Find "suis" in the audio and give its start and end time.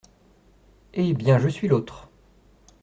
1.47-1.67